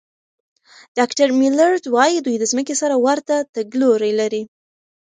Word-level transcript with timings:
ډاکټر 0.97 1.27
میلرډ 1.39 1.83
وايي، 1.95 2.17
دوی 2.25 2.35
د 2.39 2.43
ځمکې 2.51 2.75
سره 2.81 2.95
ورته 3.07 3.35
تګلوري 3.55 4.11
لري. 4.19 4.43